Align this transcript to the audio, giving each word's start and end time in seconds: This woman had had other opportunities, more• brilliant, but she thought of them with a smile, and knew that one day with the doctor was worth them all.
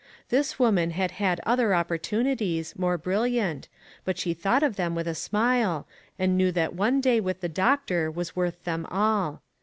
This 0.29 0.57
woman 0.57 0.89
had 0.89 1.11
had 1.21 1.39
other 1.45 1.75
opportunities, 1.75 2.75
more• 2.75 2.97
brilliant, 3.03 3.67
but 4.03 4.17
she 4.17 4.33
thought 4.33 4.63
of 4.63 4.75
them 4.75 4.95
with 4.95 5.07
a 5.07 5.13
smile, 5.13 5.85
and 6.17 6.35
knew 6.35 6.51
that 6.53 6.73
one 6.73 7.01
day 7.01 7.19
with 7.19 7.41
the 7.41 7.47
doctor 7.47 8.09
was 8.09 8.35
worth 8.35 8.63
them 8.63 8.87
all. 8.87 9.43